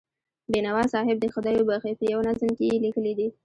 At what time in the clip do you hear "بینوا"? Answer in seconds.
0.51-0.83